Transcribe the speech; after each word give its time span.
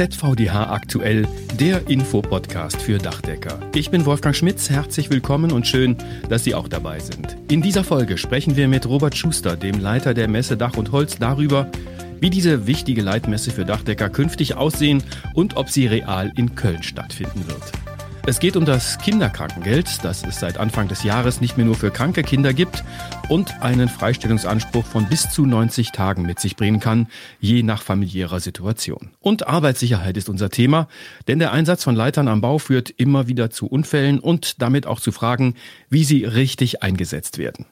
ZVDH 0.00 0.70
aktuell, 0.70 1.28
der 1.58 1.86
Infopodcast 1.86 2.80
für 2.80 2.96
Dachdecker. 2.96 3.58
Ich 3.74 3.90
bin 3.90 4.06
Wolfgang 4.06 4.34
Schmitz, 4.34 4.70
herzlich 4.70 5.10
willkommen 5.10 5.52
und 5.52 5.66
schön, 5.66 5.94
dass 6.30 6.42
Sie 6.42 6.54
auch 6.54 6.68
dabei 6.68 7.00
sind. 7.00 7.36
In 7.50 7.60
dieser 7.60 7.84
Folge 7.84 8.16
sprechen 8.16 8.56
wir 8.56 8.66
mit 8.66 8.86
Robert 8.86 9.14
Schuster, 9.14 9.58
dem 9.58 9.78
Leiter 9.78 10.14
der 10.14 10.26
Messe 10.26 10.56
Dach 10.56 10.78
und 10.78 10.90
Holz, 10.92 11.18
darüber, 11.18 11.70
wie 12.18 12.30
diese 12.30 12.66
wichtige 12.66 13.02
Leitmesse 13.02 13.50
für 13.50 13.66
Dachdecker 13.66 14.08
künftig 14.08 14.56
aussehen 14.56 15.02
und 15.34 15.58
ob 15.58 15.68
sie 15.68 15.86
real 15.86 16.32
in 16.34 16.54
Köln 16.54 16.82
stattfinden 16.82 17.46
wird. 17.46 17.89
Es 18.26 18.38
geht 18.38 18.56
um 18.56 18.66
das 18.66 18.98
Kinderkrankengeld, 18.98 20.04
das 20.04 20.22
es 20.24 20.40
seit 20.40 20.58
Anfang 20.58 20.88
des 20.88 21.04
Jahres 21.04 21.40
nicht 21.40 21.56
mehr 21.56 21.64
nur 21.64 21.74
für 21.74 21.90
kranke 21.90 22.22
Kinder 22.22 22.52
gibt 22.52 22.84
und 23.28 23.62
einen 23.62 23.88
Freistellungsanspruch 23.88 24.84
von 24.84 25.06
bis 25.06 25.30
zu 25.30 25.46
90 25.46 25.92
Tagen 25.92 26.22
mit 26.22 26.38
sich 26.38 26.54
bringen 26.54 26.80
kann, 26.80 27.08
je 27.40 27.62
nach 27.62 27.82
familiärer 27.82 28.38
Situation. 28.38 29.10
Und 29.20 29.48
Arbeitssicherheit 29.48 30.18
ist 30.18 30.28
unser 30.28 30.50
Thema, 30.50 30.86
denn 31.28 31.38
der 31.38 31.52
Einsatz 31.52 31.82
von 31.82 31.96
Leitern 31.96 32.28
am 32.28 32.42
Bau 32.42 32.58
führt 32.58 32.90
immer 32.90 33.26
wieder 33.26 33.50
zu 33.50 33.66
Unfällen 33.66 34.20
und 34.20 34.60
damit 34.60 34.86
auch 34.86 35.00
zu 35.00 35.12
Fragen, 35.12 35.54
wie 35.88 36.04
sie 36.04 36.24
richtig 36.24 36.82
eingesetzt 36.82 37.38
werden. 37.38 37.66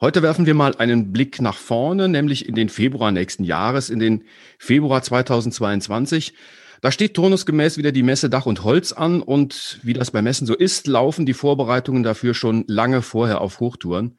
Heute 0.00 0.22
werfen 0.22 0.46
wir 0.46 0.54
mal 0.54 0.76
einen 0.76 1.12
Blick 1.12 1.40
nach 1.40 1.56
vorne, 1.56 2.08
nämlich 2.08 2.48
in 2.48 2.54
den 2.54 2.68
Februar 2.68 3.10
nächsten 3.10 3.42
Jahres, 3.42 3.90
in 3.90 3.98
den 3.98 4.24
Februar 4.58 5.02
2022. 5.02 6.34
Da 6.84 6.90
steht 6.90 7.14
turnusgemäß 7.14 7.78
wieder 7.78 7.92
die 7.92 8.02
Messe 8.02 8.28
Dach 8.28 8.44
und 8.44 8.62
Holz 8.62 8.92
an 8.92 9.22
und 9.22 9.80
wie 9.82 9.94
das 9.94 10.10
bei 10.10 10.20
Messen 10.20 10.46
so 10.46 10.54
ist, 10.54 10.86
laufen 10.86 11.24
die 11.24 11.32
Vorbereitungen 11.32 12.02
dafür 12.02 12.34
schon 12.34 12.66
lange 12.68 13.00
vorher 13.00 13.40
auf 13.40 13.58
Hochtouren. 13.58 14.18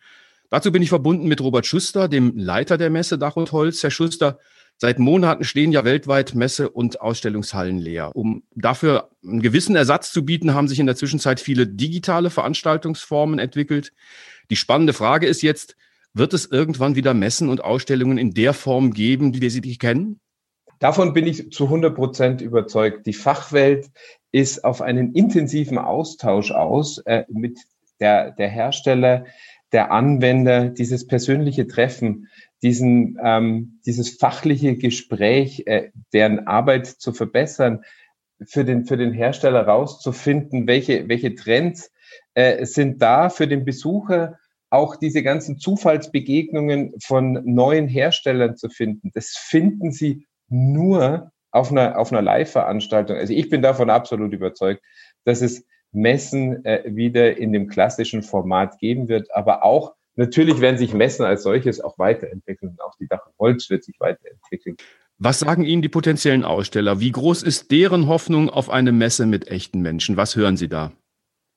Dazu 0.50 0.72
bin 0.72 0.82
ich 0.82 0.90
verbunden 0.90 1.28
mit 1.28 1.42
Robert 1.42 1.68
Schuster, 1.68 2.08
dem 2.08 2.36
Leiter 2.36 2.80
der 2.80 2.90
Messe 2.90 3.20
Dach 3.20 3.36
und 3.36 3.52
Holz. 3.52 3.84
Herr 3.84 3.92
Schuster, 3.92 4.40
seit 4.78 4.98
Monaten 4.98 5.44
stehen 5.44 5.72
ja 5.74 5.86
weltweit 5.86 6.34
Messe- 6.34 6.72
und 6.72 7.02
Ausstellungshallen 7.02 7.78
leer. 7.78 8.10
Um 8.16 8.42
dafür 8.56 9.12
einen 9.24 9.44
gewissen 9.44 9.76
Ersatz 9.76 10.12
zu 10.12 10.26
bieten, 10.26 10.56
haben 10.56 10.68
sich 10.68 10.80
in 10.80 10.88
der 10.88 10.96
Zwischenzeit 10.96 11.40
viele 11.40 11.68
digitale 11.68 12.32
Veranstaltungsformen 12.32 13.38
entwickelt. 13.38 13.94
Die 14.50 14.56
spannende 14.56 14.94
Frage 14.94 15.28
ist 15.28 15.44
jetzt, 15.44 15.76
wird 16.16 16.34
es 16.34 16.48
irgendwann 16.48 16.96
wieder 16.96 17.14
Messen 17.14 17.48
und 17.48 17.64
Ausstellungen 17.64 18.18
in 18.18 18.34
der 18.34 18.56
Form 18.56 18.92
geben, 18.92 19.36
wie 19.36 19.42
wir 19.42 19.52
sie 19.52 19.62
kennen? 19.78 20.20
Davon 20.80 21.14
bin 21.14 21.26
ich 21.28 21.52
zu 21.52 21.66
100 21.66 21.96
Prozent 21.96 22.42
überzeugt. 22.42 23.06
Die 23.06 23.14
Fachwelt 23.14 23.90
ist 24.32 24.64
auf 24.64 24.82
einen 24.82 25.14
intensiven 25.14 25.78
Austausch 25.78 26.52
aus 26.52 26.98
äh, 27.00 27.24
mit 27.30 27.60
der, 28.00 28.32
der 28.32 28.50
Hersteller, 28.50 29.26
der 29.72 29.92
Anwender, 29.92 30.70
dieses 30.70 31.08
persönliche 31.08 31.68
Treffen, 31.68 32.28
diesen, 32.62 33.18
ähm, 33.24 33.80
dieses 33.86 34.18
fachliche 34.18 34.76
Gespräch, 34.76 35.64
äh, 35.66 35.92
deren 36.14 36.48
Arbeit 36.48 36.88
zu 36.88 37.14
verbessern, 37.14 37.84
für 38.46 38.66
den, 38.66 38.86
für 38.86 38.98
den 38.98 39.14
Hersteller 39.14 39.66
rauszufinden, 39.66 40.68
welche, 40.68 41.08
welche 41.08 41.36
Trends 41.36 41.92
äh, 42.34 42.66
sind 42.66 43.02
da 43.02 43.30
für 43.30 43.48
den 43.48 43.66
Besucher, 43.66 44.38
auch 44.70 44.98
diese 44.98 45.24
ganzen 45.24 45.58
Zufallsbegegnungen 45.58 46.96
von 47.02 47.42
neuen 47.46 47.88
Herstellern 47.88 48.58
zu 48.58 48.70
finden. 48.70 49.12
Das 49.14 49.30
finden 49.30 49.92
Sie 49.92 50.26
nur 50.50 51.32
auf 51.52 51.72
einer, 51.72 51.98
auf 51.98 52.12
einer 52.12 52.22
Live-Veranstaltung. 52.22 53.18
Also 53.18 53.34
ich 53.34 53.50
bin 53.50 53.62
davon 53.62 53.90
absolut 53.90 54.34
überzeugt, 54.34 54.82
dass 55.24 55.42
es 55.42 55.66
Messen 55.92 56.64
äh, 56.66 56.84
wieder 56.86 57.38
in 57.38 57.54
dem 57.54 57.68
klassischen 57.68 58.22
Format 58.22 58.78
geben 58.80 59.08
wird, 59.08 59.34
aber 59.34 59.64
auch 59.64 59.94
natürlich 60.16 60.60
werden 60.60 60.78
sich 60.78 60.94
Messen 60.94 61.26
als 61.26 61.44
solches 61.44 61.80
auch 61.80 61.98
weiterentwickeln. 61.98 62.78
Auch 62.86 62.96
die 63.00 63.08
Dach 63.08 63.26
Holz 63.40 63.70
wird 63.70 63.84
sich 63.84 63.96
weiterentwickeln. 64.00 64.76
Was 65.18 65.40
sagen 65.40 65.64
Ihnen 65.64 65.82
die 65.82 65.90
potenziellen 65.90 66.44
Aussteller? 66.44 67.00
Wie 67.00 67.12
groß 67.12 67.44
ist 67.44 67.72
deren 67.72 68.08
Hoffnung 68.08 68.50
auf 68.50 68.70
eine 68.70 68.92
Messe 68.92 69.26
mit 69.26 69.48
echten 69.48 69.82
Menschen? 69.82 70.18
Was 70.18 70.36
hören 70.36 70.58
Sie 70.58 70.68
da? 70.68 70.92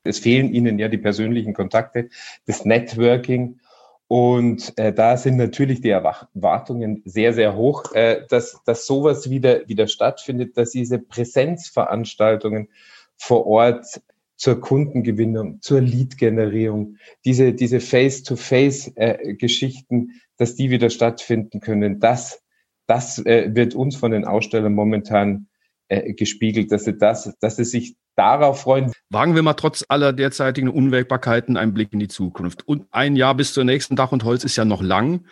Es 0.05 0.21
fehlen 0.21 0.55
ihnen 0.55 0.79
ja 0.79 0.89
die 0.89 0.99
persönlichen 0.99 1.55
Kontakte, 1.55 2.09
das 2.47 2.65
Networking. 2.65 3.59
Und 4.09 4.77
äh, 4.79 4.93
da 4.95 5.19
sind 5.19 5.37
natürlich 5.37 5.83
die 5.83 5.91
Erwartungen 5.91 7.03
sehr, 7.05 7.35
sehr 7.35 7.55
hoch, 7.55 7.93
äh, 7.93 8.23
dass, 8.29 8.59
dass 8.65 8.87
sowas 8.87 9.29
wieder, 9.29 9.69
wieder 9.69 9.87
stattfindet, 9.87 10.57
dass 10.57 10.71
diese 10.71 10.99
Präsenzveranstaltungen 10.99 12.71
vor 13.17 13.47
Ort 13.47 14.01
zur 14.37 14.59
Kundengewinnung, 14.61 15.61
zur 15.61 15.83
Lead-Generierung, 15.83 16.97
diese, 17.27 17.53
diese 17.53 17.81
Face-to-Face-Geschichten, 17.81 20.09
äh, 20.09 20.13
dass 20.39 20.55
die 20.55 20.71
wieder 20.71 20.89
stattfinden 20.89 21.61
können. 21.61 22.01
Das, 22.01 22.43
das 22.87 23.19
äh, 23.27 23.55
wird 23.55 23.75
uns 23.75 23.97
von 23.97 24.13
den 24.13 24.25
Ausstellern 24.25 24.73
momentan 24.73 25.49
äh, 25.89 26.15
gespiegelt, 26.15 26.73
dass 26.73 26.85
sie 26.85 26.97
das, 26.97 27.37
dass 27.41 27.57
sie 27.57 27.65
sich 27.65 27.97
darauf 28.19 28.63
freuen. 28.63 28.93
Wagen 29.11 29.35
wir 29.35 29.43
mal 29.43 29.55
trotz 29.55 29.85
aller 29.89 30.13
derzeitigen 30.13 30.69
Unwägbarkeiten 30.69 31.57
einen 31.57 31.75
Blick 31.75 31.93
in 31.93 32.01
die 32.01 32.09
Zukunft. 32.09 32.67
Und 32.67 32.87
ein 32.91 33.17
Jahr 33.17 33.35
bis 33.35 33.53
zur 33.53 33.65
nächsten 33.65 33.97
Dach 33.97 34.13
und 34.13 34.25
Holz 34.25 34.45
ist 34.45 34.57
ja 34.57 34.65
noch 34.65 34.83
lang. 34.83 35.25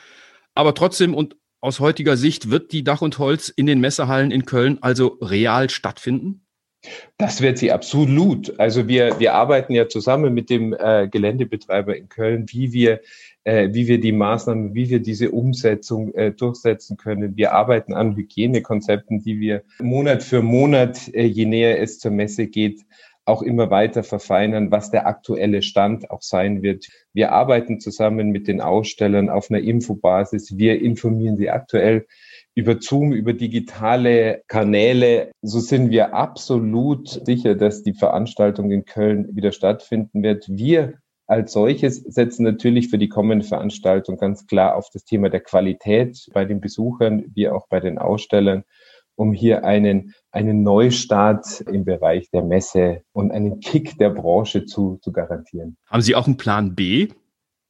Aber 0.54 0.74
trotzdem 0.74 1.14
und 1.14 1.36
aus 1.60 1.80
heutiger 1.80 2.16
Sicht 2.16 2.50
wird 2.50 2.72
die 2.72 2.84
Dach 2.84 3.02
und 3.02 3.19
Holz 3.19 3.48
in 3.48 3.66
den 3.66 3.80
Messehallen 3.80 4.30
in 4.30 4.44
Köln 4.44 4.78
also 4.82 5.19
real 5.20 5.69
stattfinden? 5.69 6.47
Das 7.19 7.41
wird 7.41 7.58
sie 7.58 7.72
absolut. 7.72 8.58
Also 8.60 8.86
wir, 8.86 9.18
wir 9.18 9.34
arbeiten 9.34 9.72
ja 9.72 9.88
zusammen 9.88 10.32
mit 10.34 10.50
dem 10.50 10.72
äh, 10.72 11.08
Geländebetreiber 11.08 11.97
in 11.97 12.08
Köln, 12.08 12.47
wie 12.50 12.72
wir, 12.72 13.00
äh, 13.47 13.73
wie 13.73 13.87
wir 13.87 14.01
die 14.01 14.12
Maßnahmen, 14.12 14.75
wie 14.75 14.91
wir 14.91 14.99
diese 14.99 15.31
Umsetzung 15.31 16.12
äh, 16.15 16.33
durchsetzen 16.33 16.97
können. 16.97 17.37
Wir 17.37 17.53
arbeiten 17.53 17.95
an 17.95 18.17
Hygienekonzepten, 18.17 19.23
die 19.23 19.39
wir 19.39 19.62
Monat 19.81 20.25
für 20.25 20.43
Monat, 20.43 21.09
äh, 21.15 21.25
je 21.25 21.47
näher 21.47 21.81
es 21.81 22.01
zur 22.01 22.11
Messe 22.11 22.49
geht, 22.49 22.81
auch 23.25 23.43
immer 23.43 23.71
weiter 23.71 24.03
verfeinern, 24.03 24.73
was 24.73 24.91
der 24.91 25.07
aktuelle 25.07 25.62
Stand 25.62 26.11
auch 26.11 26.23
sein 26.23 26.62
wird. 26.62 26.89
Wir 27.12 27.33
arbeiten 27.33 27.79
zusammen 27.79 28.31
mit 28.31 28.49
den 28.49 28.61
Ausstellern 28.61 29.31
auf 29.31 29.49
einer 29.49 29.61
Infobasis. 29.61 30.59
Wir 30.59 30.81
informieren 30.81 31.37
sie 31.37 31.51
aktuell 31.51 32.07
über 32.57 32.78
Zoom, 32.81 33.13
über 33.13 33.33
digitale 33.33 34.43
Kanäle. 34.49 35.31
So 35.43 35.61
sind 35.61 35.91
wir 35.91 36.15
absolut 36.15 37.09
sicher, 37.25 37.55
dass 37.55 37.84
die 37.84 37.95
Veranstaltung 37.95 38.73
in 38.73 38.84
Köln 38.84 39.37
wieder 39.37 39.53
stattfinden 39.53 40.25
wird. 40.25 40.47
Wir 40.49 40.95
als 41.26 41.53
solches 41.53 41.97
setzen 41.97 42.44
natürlich 42.44 42.88
für 42.88 42.98
die 42.98 43.09
kommende 43.09 43.44
Veranstaltung 43.44 44.16
ganz 44.16 44.47
klar 44.47 44.76
auf 44.76 44.88
das 44.92 45.04
Thema 45.04 45.28
der 45.28 45.41
Qualität 45.41 46.28
bei 46.32 46.44
den 46.44 46.60
Besuchern 46.60 47.25
wie 47.34 47.48
auch 47.48 47.66
bei 47.69 47.81
den 47.81 47.98
Ausstellern, 47.98 48.64
um 49.16 49.32
hier 49.32 49.65
einen, 49.65 50.15
einen 50.31 50.62
Neustart 50.62 51.62
im 51.62 51.84
Bereich 51.84 52.31
der 52.31 52.42
Messe 52.42 53.03
und 53.12 53.32
einen 53.32 53.60
Kick 53.60 53.98
der 53.98 54.10
Branche 54.10 54.66
zu, 54.66 54.98
zu 55.03 55.10
garantieren. 55.10 55.76
Haben 55.86 56.03
Sie 56.03 56.15
auch 56.15 56.26
einen 56.26 56.36
Plan 56.36 56.75
B? 56.75 57.09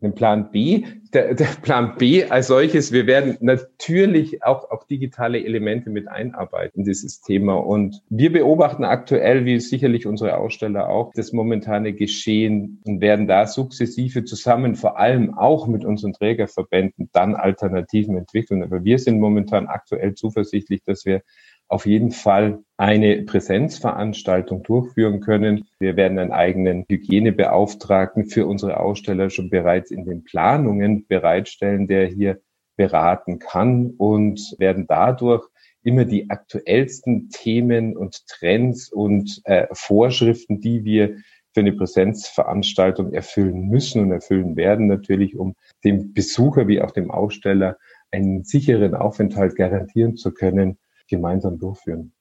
Einen 0.03 0.15
Plan 0.15 0.51
B. 0.51 0.85
Der, 1.13 1.35
der, 1.35 1.47
Plan 1.63 1.95
B 1.97 2.25
als 2.25 2.49
solches, 2.49 2.93
wir 2.93 3.07
werden 3.07 3.39
natürlich 3.41 4.43
auch, 4.43 4.71
auch 4.71 4.85
digitale 4.85 5.43
Elemente 5.43 5.89
mit 5.89 6.09
einarbeiten, 6.09 6.85
dieses 6.85 7.23
Thema. 7.23 7.55
Und 7.55 8.03
wir 8.11 8.33
beobachten 8.33 8.85
aktuell, 8.85 9.45
wie 9.47 9.59
sicherlich 9.61 10.07
unsere 10.07 10.37
Aussteller 10.37 10.89
auch, 10.89 11.13
das 11.15 11.33
momentane 11.33 11.95
Geschehen 11.95 12.83
und 12.85 13.01
werden 13.01 13.27
da 13.27 13.47
sukzessive 13.47 14.25
zusammen, 14.25 14.75
vor 14.75 14.99
allem 14.99 15.39
auch 15.39 15.67
mit 15.69 15.85
unseren 15.85 16.13
Trägerverbänden, 16.13 17.09
dann 17.13 17.35
Alternativen 17.35 18.17
entwickeln. 18.19 18.63
Aber 18.63 18.85
wir 18.85 18.99
sind 18.99 19.19
momentan 19.21 19.67
aktuell 19.69 20.15
zuversichtlich, 20.15 20.83
dass 20.85 21.07
wir 21.07 21.23
auf 21.69 21.87
jeden 21.87 22.13
Fall 22.13 22.61
eine 22.77 23.23
Präsenzveranstaltung 23.23 24.63
durchführen 24.63 25.21
können. 25.21 25.67
Wir 25.79 25.97
werden 25.97 26.19
einen 26.19 26.33
eigenen 26.33 26.85
Hygienebeauftragten 26.89 28.27
für 28.27 28.47
unsere 28.47 28.79
Aussteller 28.79 29.31
schon 29.31 29.51
bereits 29.51 29.91
in 29.91 30.05
den 30.05 30.25
Planungen 30.25 31.07
bereitstellen, 31.07 31.87
der 31.87 32.07
hier 32.07 32.41
beraten 32.77 33.39
kann 33.39 33.95
und 33.97 34.55
werden 34.59 34.87
dadurch 34.87 35.49
immer 35.83 36.05
die 36.05 36.31
aktuellsten 36.31 37.31
Themen 37.31 37.97
und 37.97 38.27
Trends 38.27 38.93
und 38.93 39.41
äh, 39.45 39.67
Vorschriften, 39.73 40.61
die 40.61 40.85
wir 40.85 41.17
für 41.55 41.61
eine 41.61 41.73
Präsenzveranstaltung 41.73 43.15
erfüllen 43.15 43.69
müssen 43.69 44.03
und 44.03 44.13
erfüllen 44.13 44.57
werden, 44.57 44.89
natürlich, 44.89 45.37
um 45.37 45.55
dem 45.85 46.13
Besucher 46.13 46.69
wie 46.69 46.83
auch 46.83 46.91
dem 46.91 47.11
Aussteller 47.11 47.79
einen 48.11 48.45
sicheren 48.45 48.95
Aufenthalt 48.95 49.57
garantieren 49.57 50.17
zu 50.17 50.35
können, 50.35 50.79
gemeinsam 51.09 51.59
durchführen. 51.59 52.13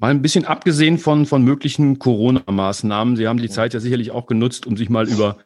Mal 0.00 0.12
ein 0.12 0.22
bisschen 0.22 0.46
abgesehen 0.46 0.96
von, 0.96 1.26
von 1.26 1.44
möglichen 1.44 1.98
Corona-Maßnahmen. 1.98 3.16
Sie 3.16 3.28
haben 3.28 3.38
die 3.38 3.50
Zeit 3.50 3.74
ja 3.74 3.80
sicherlich 3.80 4.12
auch 4.12 4.26
genutzt, 4.26 4.66
um 4.66 4.78
sich 4.78 4.88
mal 4.88 5.06
über 5.06 5.36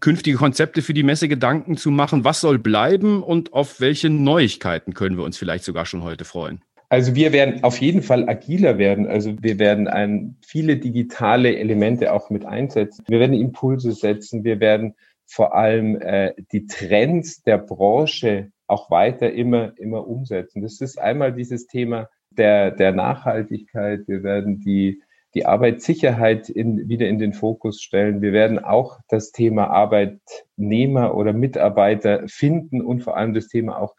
künftige 0.00 0.36
Konzepte 0.36 0.82
für 0.82 0.94
die 0.94 1.04
Messe 1.04 1.28
Gedanken 1.28 1.76
zu 1.76 1.92
machen. 1.92 2.24
Was 2.24 2.40
soll 2.40 2.58
bleiben 2.58 3.22
und 3.22 3.52
auf 3.52 3.80
welche 3.80 4.10
Neuigkeiten 4.10 4.94
können 4.94 5.16
wir 5.16 5.22
uns 5.22 5.38
vielleicht 5.38 5.62
sogar 5.62 5.86
schon 5.86 6.02
heute 6.02 6.24
freuen? 6.24 6.60
Also 6.88 7.14
wir 7.14 7.32
werden 7.32 7.62
auf 7.62 7.80
jeden 7.80 8.02
Fall 8.02 8.28
agiler 8.28 8.78
werden. 8.78 9.06
Also 9.06 9.40
wir 9.40 9.60
werden 9.60 9.86
ein, 9.86 10.38
viele 10.44 10.76
digitale 10.76 11.56
Elemente 11.56 12.12
auch 12.12 12.30
mit 12.30 12.44
einsetzen. 12.44 13.04
Wir 13.06 13.20
werden 13.20 13.34
Impulse 13.34 13.92
setzen. 13.92 14.42
Wir 14.42 14.58
werden 14.58 14.94
vor 15.24 15.54
allem 15.54 16.00
äh, 16.00 16.34
die 16.52 16.66
Trends 16.66 17.42
der 17.42 17.58
Branche 17.58 18.50
auch 18.66 18.90
weiter 18.90 19.32
immer, 19.32 19.72
immer 19.78 20.06
umsetzen. 20.06 20.62
Das 20.62 20.80
ist 20.80 20.98
einmal 20.98 21.32
dieses 21.32 21.66
Thema 21.66 22.08
der, 22.30 22.70
der 22.70 22.92
Nachhaltigkeit. 22.92 24.06
Wir 24.06 24.22
werden 24.22 24.60
die, 24.60 25.02
die 25.34 25.46
Arbeitssicherheit 25.46 26.48
in, 26.48 26.88
wieder 26.88 27.08
in 27.08 27.18
den 27.18 27.32
Fokus 27.32 27.80
stellen. 27.82 28.22
Wir 28.22 28.32
werden 28.32 28.58
auch 28.58 29.00
das 29.08 29.32
Thema 29.32 29.68
Arbeitnehmer 29.68 31.14
oder 31.14 31.32
Mitarbeiter 31.32 32.24
finden 32.26 32.80
und 32.80 33.02
vor 33.02 33.16
allem 33.16 33.34
das 33.34 33.48
Thema 33.48 33.78
auch 33.78 33.94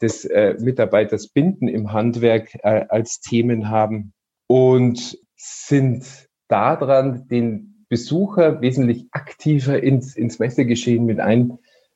des 0.00 0.24
äh, 0.24 0.54
Mitarbeiters 0.60 1.28
binden 1.28 1.68
im 1.68 1.92
Handwerk 1.92 2.54
äh, 2.62 2.86
als 2.88 3.20
Themen 3.20 3.70
haben 3.70 4.12
und 4.46 5.18
sind 5.36 6.28
daran, 6.48 7.26
den 7.28 7.86
Besucher 7.88 8.60
wesentlich 8.60 9.06
aktiver 9.12 9.82
ins, 9.82 10.16
ins 10.16 10.38
Messegeschehen 10.38 11.04
mit 11.04 11.20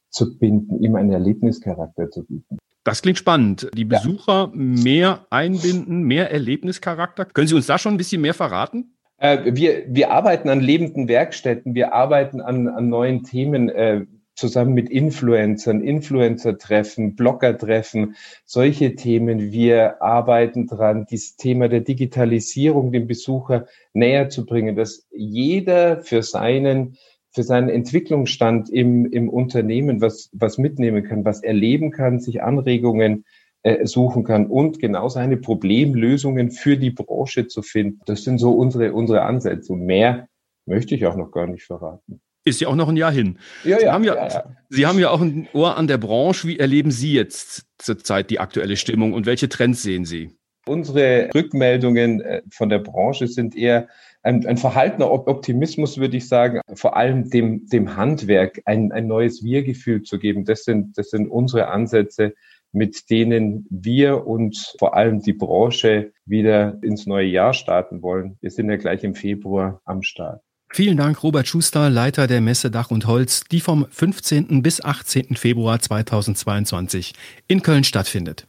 einzubinden, 0.08 0.82
ihm 0.82 0.94
einen 0.96 1.12
Erlebnischarakter 1.12 2.10
zu 2.10 2.24
bieten. 2.24 2.58
Das 2.84 3.02
klingt 3.02 3.18
spannend. 3.18 3.68
Die 3.74 3.84
Besucher 3.84 4.50
ja. 4.50 4.50
mehr 4.54 5.26
einbinden, 5.30 6.02
mehr 6.02 6.30
Erlebnischarakter. 6.30 7.26
Können 7.26 7.48
Sie 7.48 7.54
uns 7.54 7.66
da 7.66 7.78
schon 7.78 7.94
ein 7.94 7.98
bisschen 7.98 8.22
mehr 8.22 8.34
verraten? 8.34 8.94
Äh, 9.18 9.54
wir, 9.54 9.84
wir 9.88 10.10
arbeiten 10.10 10.48
an 10.48 10.60
lebenden 10.60 11.08
Werkstätten, 11.08 11.74
wir 11.74 11.92
arbeiten 11.92 12.40
an, 12.40 12.68
an 12.68 12.88
neuen 12.88 13.24
Themen. 13.24 13.68
Äh, 13.68 14.06
zusammen 14.34 14.72
mit 14.72 14.88
Influencern, 14.88 15.80
Influencer-Treffen, 15.80 17.16
Blogger-Treffen, 17.16 18.14
solche 18.44 18.94
Themen. 18.94 19.50
Wir 19.50 20.00
arbeiten 20.00 20.68
dran, 20.68 21.06
dieses 21.10 21.34
Thema 21.34 21.68
der 21.68 21.80
Digitalisierung 21.80 22.92
dem 22.92 23.08
Besucher 23.08 23.66
näher 23.94 24.28
zu 24.28 24.46
bringen, 24.46 24.76
dass 24.76 25.08
jeder 25.10 26.02
für 26.02 26.22
seinen 26.22 26.96
für 27.30 27.42
seinen 27.42 27.68
Entwicklungsstand 27.68 28.70
im, 28.70 29.06
im 29.06 29.28
Unternehmen 29.28 30.00
was, 30.00 30.30
was 30.32 30.58
mitnehmen 30.58 31.04
kann, 31.04 31.24
was 31.24 31.42
erleben 31.42 31.90
kann, 31.90 32.20
sich 32.20 32.42
Anregungen 32.42 33.24
äh, 33.62 33.86
suchen 33.86 34.24
kann 34.24 34.46
und 34.46 34.78
genau 34.78 35.08
seine 35.08 35.36
Problemlösungen 35.36 36.50
für 36.50 36.76
die 36.76 36.90
Branche 36.90 37.48
zu 37.48 37.62
finden. 37.62 38.00
Das 38.06 38.24
sind 38.24 38.38
so 38.38 38.52
unsere, 38.52 38.92
unsere 38.92 39.22
Ansätze. 39.22 39.72
Und 39.72 39.84
mehr 39.84 40.28
möchte 40.64 40.94
ich 40.94 41.06
auch 41.06 41.16
noch 41.16 41.30
gar 41.30 41.46
nicht 41.46 41.64
verraten. 41.64 42.20
Ist 42.44 42.60
ja 42.60 42.68
auch 42.68 42.76
noch 42.76 42.88
ein 42.88 42.96
Jahr 42.96 43.12
hin. 43.12 43.38
Ja, 43.64 43.78
Sie, 43.78 43.84
ja, 43.84 43.92
haben 43.92 44.04
ja, 44.04 44.14
ja, 44.14 44.44
Sie 44.70 44.86
haben 44.86 44.98
ja 44.98 45.10
auch 45.10 45.20
ein 45.20 45.48
Ohr 45.52 45.76
an 45.76 45.86
der 45.86 45.98
Branche. 45.98 46.48
Wie 46.48 46.58
erleben 46.58 46.90
Sie 46.90 47.12
jetzt 47.12 47.66
zurzeit 47.78 48.30
die 48.30 48.40
aktuelle 48.40 48.76
Stimmung 48.76 49.12
und 49.12 49.26
welche 49.26 49.48
Trends 49.48 49.82
sehen 49.82 50.04
Sie? 50.04 50.30
Unsere 50.66 51.28
Rückmeldungen 51.34 52.20
äh, 52.20 52.42
von 52.50 52.68
der 52.68 52.78
Branche 52.78 53.26
sind 53.26 53.56
eher 53.56 53.88
ein, 54.28 54.46
ein 54.46 54.58
verhaltener 54.58 55.10
Optimismus, 55.10 55.96
würde 55.96 56.18
ich 56.18 56.28
sagen, 56.28 56.60
vor 56.74 56.96
allem 56.96 57.30
dem, 57.30 57.66
dem 57.66 57.96
Handwerk 57.96 58.60
ein, 58.66 58.92
ein 58.92 59.06
neues 59.06 59.42
Wir-Gefühl 59.42 60.02
zu 60.02 60.18
geben. 60.18 60.44
Das 60.44 60.64
sind, 60.64 60.98
das 60.98 61.10
sind 61.10 61.28
unsere 61.28 61.68
Ansätze, 61.68 62.34
mit 62.70 63.08
denen 63.08 63.66
wir 63.70 64.26
und 64.26 64.74
vor 64.78 64.94
allem 64.94 65.22
die 65.22 65.32
Branche 65.32 66.12
wieder 66.26 66.78
ins 66.82 67.06
neue 67.06 67.26
Jahr 67.26 67.54
starten 67.54 68.02
wollen. 68.02 68.36
Wir 68.42 68.50
sind 68.50 68.68
ja 68.68 68.76
gleich 68.76 69.02
im 69.02 69.14
Februar 69.14 69.80
am 69.86 70.02
Start. 70.02 70.42
Vielen 70.70 70.98
Dank, 70.98 71.22
Robert 71.22 71.48
Schuster, 71.48 71.88
Leiter 71.88 72.26
der 72.26 72.42
Messe 72.42 72.70
Dach 72.70 72.90
und 72.90 73.06
Holz, 73.06 73.44
die 73.50 73.60
vom 73.60 73.86
15. 73.88 74.62
bis 74.62 74.84
18. 74.84 75.36
Februar 75.36 75.80
2022 75.80 77.14
in 77.46 77.62
Köln 77.62 77.84
stattfindet. 77.84 78.46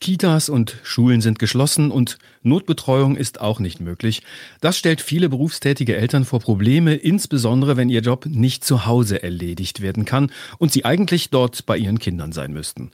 Kitas 0.00 0.48
und 0.48 0.76
Schulen 0.82 1.20
sind 1.20 1.38
geschlossen 1.38 1.90
und 1.90 2.18
Notbetreuung 2.42 3.16
ist 3.16 3.40
auch 3.40 3.60
nicht 3.60 3.80
möglich. 3.80 4.22
Das 4.60 4.76
stellt 4.76 5.00
viele 5.00 5.28
berufstätige 5.28 5.96
Eltern 5.96 6.24
vor 6.24 6.40
Probleme, 6.40 6.94
insbesondere 6.94 7.76
wenn 7.76 7.88
ihr 7.88 8.02
Job 8.02 8.26
nicht 8.26 8.64
zu 8.64 8.86
Hause 8.86 9.22
erledigt 9.22 9.80
werden 9.80 10.04
kann 10.04 10.30
und 10.58 10.70
sie 10.70 10.84
eigentlich 10.84 11.30
dort 11.30 11.66
bei 11.66 11.78
ihren 11.78 11.98
Kindern 11.98 12.32
sein 12.32 12.52
müssten. 12.52 12.90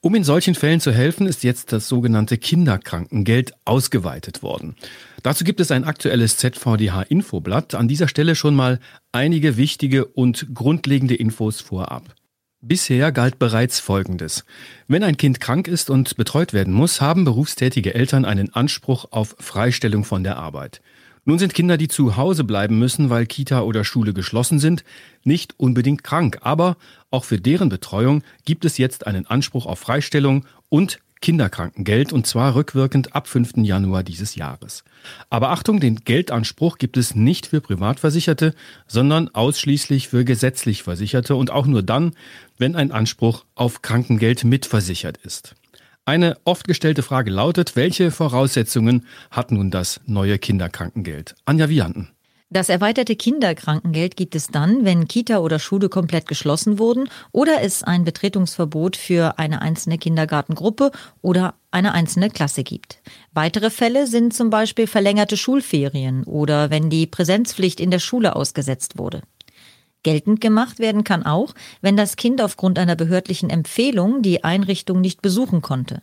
Um 0.00 0.14
in 0.14 0.22
solchen 0.22 0.54
Fällen 0.54 0.78
zu 0.78 0.92
helfen, 0.92 1.26
ist 1.26 1.42
jetzt 1.42 1.72
das 1.72 1.88
sogenannte 1.88 2.38
Kinderkrankengeld 2.38 3.54
ausgeweitet 3.64 4.40
worden. 4.40 4.76
Dazu 5.24 5.42
gibt 5.42 5.58
es 5.58 5.72
ein 5.72 5.82
aktuelles 5.82 6.36
ZVDH-Infoblatt. 6.36 7.74
An 7.74 7.88
dieser 7.88 8.06
Stelle 8.06 8.36
schon 8.36 8.54
mal 8.54 8.78
einige 9.10 9.56
wichtige 9.56 10.04
und 10.04 10.54
grundlegende 10.54 11.16
Infos 11.16 11.60
vorab. 11.60 12.14
Bisher 12.62 13.12
galt 13.12 13.38
bereits 13.38 13.80
Folgendes. 13.80 14.44
Wenn 14.88 15.04
ein 15.04 15.18
Kind 15.18 15.40
krank 15.40 15.68
ist 15.68 15.90
und 15.90 16.16
betreut 16.16 16.54
werden 16.54 16.72
muss, 16.72 17.02
haben 17.02 17.24
berufstätige 17.24 17.94
Eltern 17.94 18.24
einen 18.24 18.54
Anspruch 18.54 19.06
auf 19.10 19.36
Freistellung 19.38 20.04
von 20.04 20.24
der 20.24 20.38
Arbeit. 20.38 20.80
Nun 21.26 21.38
sind 21.38 21.52
Kinder, 21.52 21.76
die 21.76 21.88
zu 21.88 22.16
Hause 22.16 22.44
bleiben 22.44 22.78
müssen, 22.78 23.10
weil 23.10 23.26
Kita 23.26 23.60
oder 23.60 23.84
Schule 23.84 24.14
geschlossen 24.14 24.58
sind, 24.58 24.84
nicht 25.22 25.54
unbedingt 25.58 26.02
krank, 26.02 26.38
aber 26.40 26.76
auch 27.10 27.24
für 27.24 27.38
deren 27.38 27.68
Betreuung 27.68 28.22
gibt 28.44 28.64
es 28.64 28.78
jetzt 28.78 29.06
einen 29.06 29.26
Anspruch 29.26 29.66
auf 29.66 29.80
Freistellung 29.80 30.46
und 30.68 30.98
Kinderkrankengeld 31.20 32.12
und 32.12 32.26
zwar 32.26 32.54
rückwirkend 32.54 33.14
ab 33.14 33.28
5. 33.28 33.58
Januar 33.58 34.02
dieses 34.02 34.34
Jahres. 34.34 34.84
Aber 35.30 35.50
Achtung, 35.50 35.80
den 35.80 35.96
Geldanspruch 35.96 36.78
gibt 36.78 36.96
es 36.96 37.14
nicht 37.14 37.46
für 37.46 37.60
Privatversicherte, 37.60 38.54
sondern 38.86 39.28
ausschließlich 39.28 40.08
für 40.08 40.24
gesetzlich 40.24 40.82
Versicherte 40.82 41.36
und 41.36 41.50
auch 41.50 41.66
nur 41.66 41.82
dann, 41.82 42.12
wenn 42.58 42.76
ein 42.76 42.92
Anspruch 42.92 43.44
auf 43.54 43.82
Krankengeld 43.82 44.44
mitversichert 44.44 45.16
ist. 45.18 45.54
Eine 46.04 46.36
oft 46.44 46.68
gestellte 46.68 47.02
Frage 47.02 47.32
lautet, 47.32 47.74
welche 47.74 48.12
Voraussetzungen 48.12 49.06
hat 49.30 49.50
nun 49.50 49.72
das 49.72 50.00
neue 50.06 50.38
Kinderkrankengeld? 50.38 51.34
Anja 51.44 51.68
Vianten. 51.68 52.10
Das 52.48 52.68
erweiterte 52.68 53.16
Kinderkrankengeld 53.16 54.16
gibt 54.16 54.36
es 54.36 54.46
dann, 54.46 54.84
wenn 54.84 55.08
Kita 55.08 55.38
oder 55.38 55.58
Schule 55.58 55.88
komplett 55.88 56.28
geschlossen 56.28 56.78
wurden 56.78 57.08
oder 57.32 57.60
es 57.62 57.82
ein 57.82 58.04
Betretungsverbot 58.04 58.96
für 58.96 59.36
eine 59.38 59.62
einzelne 59.62 59.98
Kindergartengruppe 59.98 60.92
oder 61.22 61.54
eine 61.72 61.92
einzelne 61.92 62.30
Klasse 62.30 62.62
gibt. 62.62 63.02
Weitere 63.32 63.68
Fälle 63.70 64.06
sind 64.06 64.32
zum 64.32 64.50
Beispiel 64.50 64.86
verlängerte 64.86 65.36
Schulferien 65.36 66.22
oder 66.22 66.70
wenn 66.70 66.88
die 66.88 67.08
Präsenzpflicht 67.08 67.80
in 67.80 67.90
der 67.90 67.98
Schule 67.98 68.36
ausgesetzt 68.36 68.96
wurde. 68.96 69.22
Geltend 70.04 70.40
gemacht 70.40 70.78
werden 70.78 71.02
kann 71.02 71.26
auch, 71.26 71.52
wenn 71.80 71.96
das 71.96 72.14
Kind 72.14 72.40
aufgrund 72.40 72.78
einer 72.78 72.94
behördlichen 72.94 73.50
Empfehlung 73.50 74.22
die 74.22 74.44
Einrichtung 74.44 75.00
nicht 75.00 75.20
besuchen 75.20 75.62
konnte. 75.62 76.00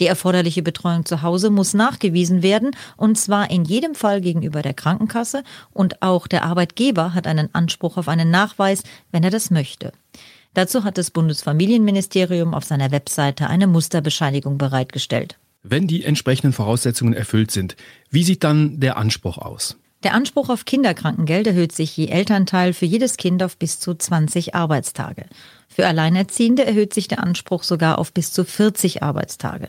Die 0.00 0.06
erforderliche 0.06 0.62
Betreuung 0.62 1.04
zu 1.04 1.22
Hause 1.22 1.50
muss 1.50 1.74
nachgewiesen 1.74 2.42
werden, 2.42 2.70
und 2.96 3.18
zwar 3.18 3.50
in 3.50 3.64
jedem 3.64 3.94
Fall 3.94 4.20
gegenüber 4.20 4.62
der 4.62 4.74
Krankenkasse, 4.74 5.44
und 5.72 6.02
auch 6.02 6.26
der 6.26 6.44
Arbeitgeber 6.44 7.14
hat 7.14 7.26
einen 7.26 7.54
Anspruch 7.54 7.96
auf 7.96 8.08
einen 8.08 8.30
Nachweis, 8.30 8.82
wenn 9.10 9.22
er 9.22 9.30
das 9.30 9.50
möchte. 9.50 9.92
Dazu 10.54 10.84
hat 10.84 10.98
das 10.98 11.10
Bundesfamilienministerium 11.10 12.52
auf 12.54 12.64
seiner 12.64 12.90
Webseite 12.90 13.48
eine 13.48 13.66
Musterbescheinigung 13.66 14.58
bereitgestellt. 14.58 15.38
Wenn 15.62 15.86
die 15.86 16.04
entsprechenden 16.04 16.52
Voraussetzungen 16.52 17.14
erfüllt 17.14 17.50
sind, 17.50 17.76
wie 18.10 18.24
sieht 18.24 18.42
dann 18.42 18.80
der 18.80 18.96
Anspruch 18.96 19.38
aus? 19.38 19.78
Der 20.02 20.14
Anspruch 20.14 20.48
auf 20.48 20.64
Kinderkrankengeld 20.64 21.46
erhöht 21.46 21.70
sich 21.70 21.96
je 21.96 22.08
Elternteil 22.08 22.72
für 22.72 22.86
jedes 22.86 23.16
Kind 23.16 23.40
auf 23.42 23.56
bis 23.56 23.78
zu 23.78 23.94
20 23.94 24.54
Arbeitstage. 24.54 25.26
Für 25.68 25.86
Alleinerziehende 25.86 26.66
erhöht 26.66 26.92
sich 26.92 27.06
der 27.06 27.22
Anspruch 27.22 27.62
sogar 27.62 27.98
auf 27.98 28.12
bis 28.12 28.32
zu 28.32 28.44
40 28.44 29.02
Arbeitstage. 29.04 29.68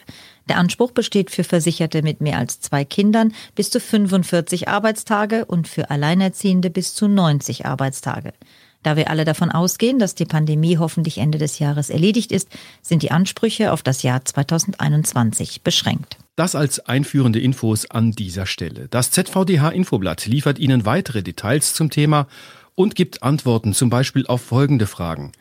Der 0.50 0.58
Anspruch 0.58 0.92
besteht 0.92 1.30
für 1.30 1.44
Versicherte 1.44 2.02
mit 2.02 2.20
mehr 2.20 2.40
als 2.40 2.60
zwei 2.60 2.84
Kindern 2.84 3.34
bis 3.54 3.70
zu 3.70 3.80
45 3.80 4.68
Arbeitstage 4.68 5.46
und 5.46 5.68
für 5.68 5.92
Alleinerziehende 5.92 6.72
bis 6.72 6.96
zu 6.96 7.08
90 7.08 7.68
Arbeitstage. 7.68 8.34
Da 8.82 8.98
wir 8.98 9.12
alle 9.12 9.26
davon 9.26 9.52
ausgehen, 9.52 10.00
dass 10.00 10.16
die 10.16 10.26
Pandemie 10.26 10.78
hoffentlich 10.78 11.20
Ende 11.20 11.38
des 11.38 11.60
Jahres 11.60 11.90
erledigt 11.90 12.32
ist, 12.32 12.50
sind 12.82 13.04
die 13.04 13.12
Ansprüche 13.12 13.72
auf 13.72 13.84
das 13.84 14.04
Jahr 14.04 14.26
2021 14.26 15.62
beschränkt. 15.62 16.18
Das 16.36 16.56
als 16.56 16.80
einführende 16.80 17.40
Infos 17.40 17.86
an 17.86 18.12
dieser 18.12 18.48
Stelle. 18.48 18.88
Das 18.90 19.12
ZVDH 19.12 19.70
Infoblatt 19.70 20.26
liefert 20.26 20.58
Ihnen 20.58 20.84
weitere 20.84 21.22
Details 21.22 21.76
zum 21.76 21.92
Thema 21.92 22.28
und 22.74 22.96
gibt 22.96 23.22
Antworten 23.22 23.74
zum 23.74 23.92
Beispiel 23.92 24.26
auf 24.26 24.42
folgende 24.42 24.88
Fragen. 24.88 25.32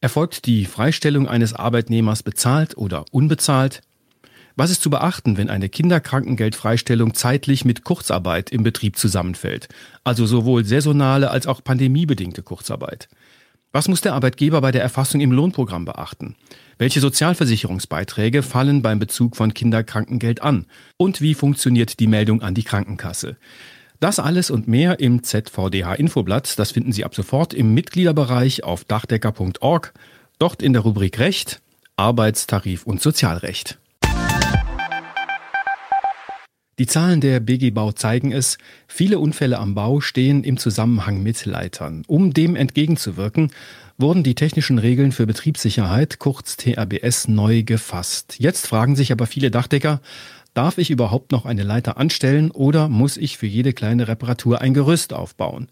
Erfolgt 0.00 0.46
die 0.46 0.64
Freistellung 0.64 1.28
eines 1.28 1.54
Arbeitnehmers 1.54 2.24
bezahlt 2.24 2.76
oder 2.76 3.04
unbezahlt? 3.12 3.82
Was 4.56 4.72
ist 4.72 4.82
zu 4.82 4.90
beachten, 4.90 5.36
wenn 5.36 5.50
eine 5.50 5.68
Kinderkrankengeldfreistellung 5.68 7.14
zeitlich 7.14 7.64
mit 7.64 7.84
Kurzarbeit 7.84 8.50
im 8.50 8.64
Betrieb 8.64 8.96
zusammenfällt? 8.96 9.68
Also 10.02 10.26
sowohl 10.26 10.64
saisonale 10.64 11.30
als 11.30 11.46
auch 11.46 11.62
pandemiebedingte 11.62 12.42
Kurzarbeit. 12.42 13.08
Was 13.72 13.86
muss 13.86 14.00
der 14.00 14.14
Arbeitgeber 14.14 14.60
bei 14.60 14.72
der 14.72 14.82
Erfassung 14.82 15.20
im 15.20 15.30
Lohnprogramm 15.30 15.84
beachten? 15.84 16.34
Welche 16.76 16.98
Sozialversicherungsbeiträge 16.98 18.42
fallen 18.42 18.82
beim 18.82 18.98
Bezug 18.98 19.36
von 19.36 19.54
Kinderkrankengeld 19.54 20.42
an? 20.42 20.66
Und 20.96 21.20
wie 21.20 21.34
funktioniert 21.34 22.00
die 22.00 22.08
Meldung 22.08 22.42
an 22.42 22.54
die 22.54 22.64
Krankenkasse? 22.64 23.36
Das 24.00 24.18
alles 24.18 24.50
und 24.50 24.66
mehr 24.66 24.98
im 24.98 25.22
ZVDH 25.22 25.94
Infoblatt, 25.94 26.58
das 26.58 26.72
finden 26.72 26.90
Sie 26.90 27.04
ab 27.04 27.14
sofort 27.14 27.54
im 27.54 27.72
Mitgliederbereich 27.72 28.64
auf 28.64 28.84
dachdecker.org, 28.84 29.92
dort 30.40 30.62
in 30.62 30.72
der 30.72 30.82
Rubrik 30.82 31.20
Recht, 31.20 31.60
Arbeitstarif 31.94 32.86
und 32.86 33.00
Sozialrecht. 33.00 33.78
Die 36.80 36.86
Zahlen 36.86 37.20
der 37.20 37.40
BG 37.40 37.72
Bau 37.72 37.92
zeigen 37.92 38.32
es, 38.32 38.56
viele 38.88 39.18
Unfälle 39.18 39.58
am 39.58 39.74
Bau 39.74 40.00
stehen 40.00 40.42
im 40.44 40.56
Zusammenhang 40.56 41.22
mit 41.22 41.44
Leitern. 41.44 42.04
Um 42.06 42.32
dem 42.32 42.56
entgegenzuwirken, 42.56 43.50
wurden 43.98 44.22
die 44.22 44.34
technischen 44.34 44.78
Regeln 44.78 45.12
für 45.12 45.26
Betriebssicherheit, 45.26 46.18
kurz 46.18 46.56
TRBS, 46.56 47.28
neu 47.28 47.64
gefasst. 47.64 48.36
Jetzt 48.38 48.66
fragen 48.66 48.96
sich 48.96 49.12
aber 49.12 49.26
viele 49.26 49.50
Dachdecker, 49.50 50.00
darf 50.54 50.78
ich 50.78 50.90
überhaupt 50.90 51.32
noch 51.32 51.44
eine 51.44 51.64
Leiter 51.64 51.98
anstellen 51.98 52.50
oder 52.50 52.88
muss 52.88 53.18
ich 53.18 53.36
für 53.36 53.46
jede 53.46 53.74
kleine 53.74 54.08
Reparatur 54.08 54.62
ein 54.62 54.72
Gerüst 54.72 55.12
aufbauen? 55.12 55.68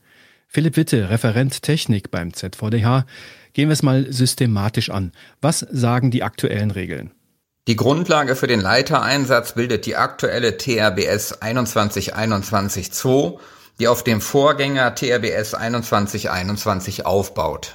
Philipp 0.47 0.77
Witte, 0.77 1.09
Referent 1.09 1.63
Technik 1.63 2.11
beim 2.11 2.35
ZVDH. 2.35 3.07
Gehen 3.55 3.71
wir 3.71 3.73
es 3.73 3.83
mal 3.83 4.13
systematisch 4.13 4.91
an. 4.91 5.13
Was 5.41 5.61
sagen 5.61 6.11
die 6.11 6.23
aktuellen 6.23 6.71
Regeln? 6.71 7.13
Die 7.69 7.77
Grundlage 7.77 8.35
für 8.35 8.47
den 8.47 8.63
Leitereinsatz 8.63 9.53
bildet 9.53 9.85
die 9.85 9.95
aktuelle 9.95 10.57
TRBS 10.57 11.43
2121-2, 11.43 13.39
die 13.79 13.89
auf 13.89 14.03
dem 14.03 14.23
Vorgänger 14.23 14.95
TRBS 14.95 15.51
2121 15.51 17.05
aufbaut. 17.05 17.75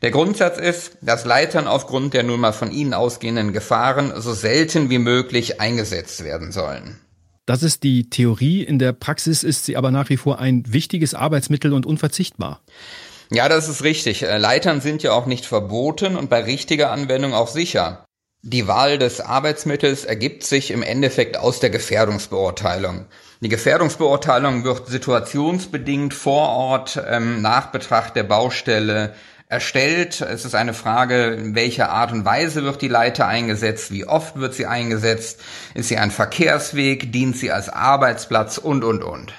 Der 0.00 0.12
Grundsatz 0.12 0.56
ist, 0.56 0.92
dass 1.02 1.26
Leitern 1.26 1.66
aufgrund 1.66 2.14
der 2.14 2.22
nun 2.22 2.40
mal 2.40 2.54
von 2.54 2.72
ihnen 2.72 2.94
ausgehenden 2.94 3.52
Gefahren 3.52 4.14
so 4.16 4.32
selten 4.32 4.88
wie 4.88 4.98
möglich 4.98 5.60
eingesetzt 5.60 6.24
werden 6.24 6.50
sollen. 6.50 6.98
Das 7.44 7.62
ist 7.62 7.82
die 7.82 8.08
Theorie, 8.08 8.62
in 8.62 8.78
der 8.78 8.94
Praxis 8.94 9.44
ist 9.44 9.66
sie 9.66 9.76
aber 9.76 9.90
nach 9.90 10.08
wie 10.08 10.16
vor 10.16 10.38
ein 10.38 10.64
wichtiges 10.68 11.12
Arbeitsmittel 11.12 11.74
und 11.74 11.84
unverzichtbar. 11.84 12.62
Ja, 13.30 13.50
das 13.50 13.68
ist 13.68 13.84
richtig. 13.84 14.22
Äh, 14.22 14.38
Leitern 14.38 14.80
sind 14.80 15.02
ja 15.02 15.12
auch 15.12 15.26
nicht 15.26 15.44
verboten 15.44 16.16
und 16.16 16.30
bei 16.30 16.42
richtiger 16.42 16.90
Anwendung 16.90 17.34
auch 17.34 17.48
sicher. 17.48 18.06
Die 18.46 18.68
Wahl 18.68 18.98
des 18.98 19.22
Arbeitsmittels 19.22 20.04
ergibt 20.04 20.44
sich 20.44 20.70
im 20.70 20.82
Endeffekt 20.82 21.38
aus 21.38 21.60
der 21.60 21.70
Gefährdungsbeurteilung. 21.70 23.06
Die 23.40 23.48
Gefährdungsbeurteilung 23.48 24.64
wird 24.64 24.86
situationsbedingt 24.86 26.12
vor 26.12 26.50
Ort 26.50 27.02
ähm, 27.08 27.40
nach 27.40 27.72
Betracht 27.72 28.16
der 28.16 28.24
Baustelle 28.24 29.14
erstellt. 29.48 30.20
Es 30.20 30.44
ist 30.44 30.54
eine 30.54 30.74
Frage, 30.74 31.28
in 31.28 31.54
welcher 31.54 31.88
Art 31.88 32.12
und 32.12 32.26
Weise 32.26 32.64
wird 32.64 32.82
die 32.82 32.88
Leiter 32.88 33.26
eingesetzt, 33.26 33.90
wie 33.90 34.06
oft 34.06 34.36
wird 34.38 34.52
sie 34.52 34.66
eingesetzt, 34.66 35.40
ist 35.72 35.88
sie 35.88 35.96
ein 35.96 36.10
Verkehrsweg, 36.10 37.12
dient 37.12 37.38
sie 37.38 37.50
als 37.50 37.70
Arbeitsplatz 37.70 38.58
und, 38.58 38.84
und, 38.84 39.02
und. 39.02 39.32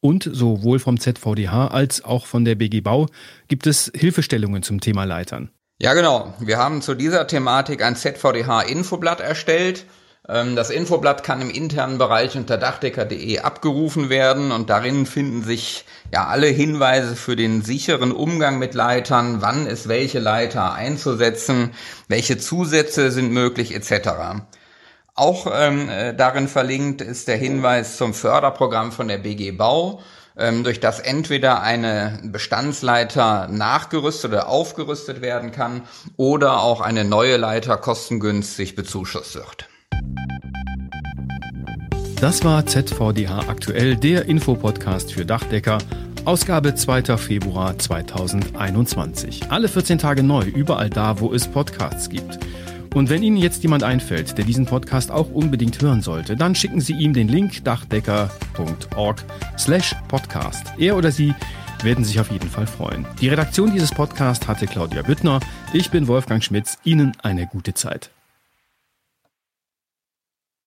Und 0.00 0.26
sowohl 0.32 0.78
vom 0.78 0.98
ZVDH 0.98 1.66
als 1.66 2.02
auch 2.02 2.24
von 2.24 2.46
der 2.46 2.54
BG 2.54 2.80
Bau 2.80 3.08
gibt 3.48 3.66
es 3.66 3.92
Hilfestellungen 3.94 4.62
zum 4.62 4.80
Thema 4.80 5.04
Leitern. 5.04 5.50
Ja, 5.80 5.94
genau. 5.94 6.34
Wir 6.40 6.58
haben 6.58 6.82
zu 6.82 6.96
dieser 6.96 7.28
Thematik 7.28 7.84
ein 7.84 7.94
ZVDH-Infoblatt 7.94 9.20
erstellt. 9.20 9.84
Ähm, 10.28 10.56
das 10.56 10.70
Infoblatt 10.70 11.22
kann 11.22 11.40
im 11.40 11.50
internen 11.50 11.98
Bereich 11.98 12.36
unter 12.36 12.58
dachdecker.de 12.58 13.38
abgerufen 13.38 14.10
werden 14.10 14.50
und 14.50 14.70
darin 14.70 15.06
finden 15.06 15.44
sich 15.44 15.84
ja 16.12 16.26
alle 16.26 16.48
Hinweise 16.48 17.14
für 17.14 17.36
den 17.36 17.62
sicheren 17.62 18.10
Umgang 18.10 18.58
mit 18.58 18.74
Leitern, 18.74 19.40
wann 19.40 19.68
ist 19.68 19.86
welche 19.86 20.18
Leiter 20.18 20.72
einzusetzen, 20.72 21.70
welche 22.08 22.38
Zusätze 22.38 23.12
sind 23.12 23.30
möglich 23.30 23.72
etc. 23.72 24.42
Auch 25.14 25.46
ähm, 25.54 25.88
äh, 25.88 26.12
darin 26.12 26.48
verlinkt 26.48 27.02
ist 27.02 27.28
der 27.28 27.36
Hinweis 27.36 27.96
zum 27.98 28.14
Förderprogramm 28.14 28.90
von 28.90 29.06
der 29.06 29.18
BG 29.18 29.52
Bau 29.52 30.00
durch 30.62 30.78
das 30.78 31.00
entweder 31.00 31.62
eine 31.62 32.20
Bestandsleiter 32.22 33.48
nachgerüstet 33.48 34.30
oder 34.32 34.48
aufgerüstet 34.48 35.20
werden 35.20 35.50
kann 35.50 35.82
oder 36.16 36.62
auch 36.62 36.80
eine 36.80 37.04
neue 37.04 37.36
Leiter 37.36 37.76
kostengünstig 37.76 38.76
bezuschusst 38.76 39.34
wird. 39.34 39.68
Das 42.20 42.44
war 42.44 42.66
ZVDH 42.66 43.48
aktuell, 43.48 43.96
der 43.96 44.26
Infopodcast 44.26 45.12
für 45.12 45.24
Dachdecker. 45.24 45.78
Ausgabe 46.24 46.74
2. 46.74 47.16
Februar 47.16 47.78
2021. 47.78 49.50
Alle 49.50 49.68
14 49.68 49.98
Tage 49.98 50.22
neu, 50.22 50.42
überall 50.42 50.90
da, 50.90 51.20
wo 51.20 51.32
es 51.32 51.46
Podcasts 51.46 52.10
gibt. 52.10 52.38
Und 52.94 53.10
wenn 53.10 53.22
Ihnen 53.22 53.36
jetzt 53.36 53.62
jemand 53.62 53.82
einfällt, 53.82 54.38
der 54.38 54.44
diesen 54.44 54.66
Podcast 54.66 55.10
auch 55.10 55.30
unbedingt 55.30 55.80
hören 55.80 56.02
sollte, 56.02 56.36
dann 56.36 56.54
schicken 56.54 56.80
Sie 56.80 56.94
ihm 56.94 57.12
den 57.12 57.28
Link 57.28 57.64
dachdecker.org 57.64 59.24
slash 59.58 59.94
podcast. 60.08 60.66
Er 60.78 60.96
oder 60.96 61.10
sie 61.10 61.34
werden 61.82 62.04
sich 62.04 62.18
auf 62.18 62.30
jeden 62.30 62.48
Fall 62.48 62.66
freuen. 62.66 63.06
Die 63.20 63.28
Redaktion 63.28 63.72
dieses 63.72 63.92
Podcasts 63.92 64.48
hatte 64.48 64.66
Claudia 64.66 65.02
Büttner. 65.02 65.40
Ich 65.72 65.90
bin 65.90 66.08
Wolfgang 66.08 66.42
Schmitz. 66.42 66.78
Ihnen 66.84 67.12
eine 67.22 67.46
gute 67.46 67.74
Zeit. 67.74 68.10